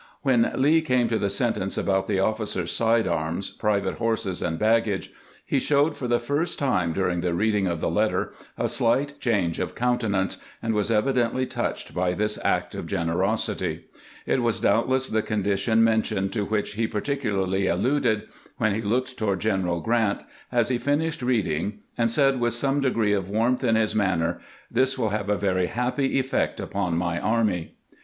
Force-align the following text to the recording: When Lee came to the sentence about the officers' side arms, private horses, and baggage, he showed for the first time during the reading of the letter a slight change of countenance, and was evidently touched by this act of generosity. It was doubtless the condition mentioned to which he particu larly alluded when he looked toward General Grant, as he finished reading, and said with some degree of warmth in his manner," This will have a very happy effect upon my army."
When 0.23 0.51
Lee 0.55 0.81
came 0.81 1.07
to 1.09 1.19
the 1.19 1.29
sentence 1.29 1.77
about 1.77 2.07
the 2.07 2.17
officers' 2.19 2.71
side 2.71 3.07
arms, 3.07 3.51
private 3.51 3.99
horses, 3.99 4.41
and 4.41 4.57
baggage, 4.57 5.11
he 5.45 5.59
showed 5.59 5.95
for 5.95 6.07
the 6.07 6.17
first 6.17 6.57
time 6.57 6.91
during 6.91 7.21
the 7.21 7.35
reading 7.35 7.67
of 7.67 7.81
the 7.81 7.87
letter 7.91 8.33
a 8.57 8.67
slight 8.67 9.19
change 9.19 9.59
of 9.59 9.75
countenance, 9.75 10.37
and 10.59 10.73
was 10.73 10.89
evidently 10.89 11.45
touched 11.45 11.93
by 11.93 12.13
this 12.13 12.39
act 12.43 12.73
of 12.73 12.87
generosity. 12.87 13.85
It 14.25 14.41
was 14.41 14.59
doubtless 14.59 15.07
the 15.07 15.21
condition 15.21 15.83
mentioned 15.83 16.33
to 16.33 16.45
which 16.45 16.73
he 16.73 16.87
particu 16.87 17.33
larly 17.35 17.71
alluded 17.71 18.23
when 18.57 18.73
he 18.73 18.81
looked 18.81 19.19
toward 19.19 19.41
General 19.41 19.81
Grant, 19.81 20.23
as 20.51 20.69
he 20.69 20.79
finished 20.79 21.21
reading, 21.21 21.81
and 21.95 22.09
said 22.09 22.39
with 22.39 22.53
some 22.53 22.81
degree 22.81 23.13
of 23.13 23.29
warmth 23.29 23.63
in 23.63 23.75
his 23.75 23.93
manner," 23.93 24.39
This 24.71 24.97
will 24.97 25.09
have 25.09 25.29
a 25.29 25.37
very 25.37 25.67
happy 25.67 26.17
effect 26.17 26.59
upon 26.59 26.97
my 26.97 27.19
army." 27.19 27.75